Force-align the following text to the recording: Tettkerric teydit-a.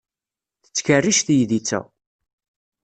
Tettkerric 0.63 1.19
teydit-a. 1.21 1.81